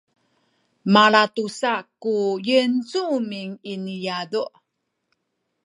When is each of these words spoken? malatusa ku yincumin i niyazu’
malatusa 0.93 1.73
ku 2.01 2.15
yincumin 2.47 3.49
i 3.71 3.73
niyazu’ 3.83 4.43